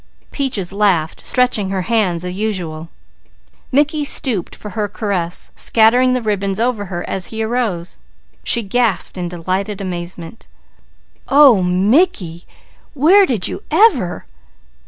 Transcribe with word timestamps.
_"Peaches 0.31 0.73
laughed, 0.73 1.23
stretching 1.23 1.69
her 1.69 1.83
hands 1.83 2.25
as 2.25 2.33
usual. 2.33 2.89
Mickey 3.71 4.03
stooped 4.03 4.55
for 4.55 4.71
her 4.71 4.87
caress, 4.89 5.51
scattering 5.53 6.13
the 6.13 6.23
ribbons 6.23 6.59
over 6.59 6.85
her 6.85 7.07
as 7.07 7.27
he 7.27 7.43
arose. 7.43 7.99
She 8.43 8.63
gasped 8.63 9.15
in 9.15 9.29
delighted 9.29 9.79
amazement. 9.79 10.47
"Oh! 11.27 11.61
Mickey! 11.61 12.47
Where 12.95 13.27
did 13.27 13.47
you 13.47 13.61
ever? 13.69 14.25